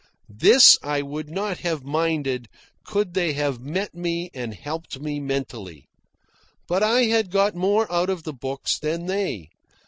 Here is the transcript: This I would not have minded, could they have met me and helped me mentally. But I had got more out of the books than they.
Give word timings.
This 0.33 0.79
I 0.81 1.03
would 1.03 1.29
not 1.29 1.59
have 1.59 1.83
minded, 1.83 2.47
could 2.83 3.13
they 3.13 3.33
have 3.33 3.59
met 3.59 3.93
me 3.93 4.31
and 4.33 4.51
helped 4.51 4.99
me 4.99 5.19
mentally. 5.19 5.85
But 6.67 6.81
I 6.81 7.03
had 7.03 7.29
got 7.29 7.53
more 7.53 7.85
out 7.91 8.09
of 8.09 8.23
the 8.23 8.33
books 8.33 8.79
than 8.79 9.05
they. 9.05 9.49